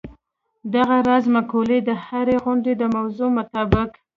[0.75, 3.89] دغه راز مقولې د هرې غونډې د موضوع مطابق.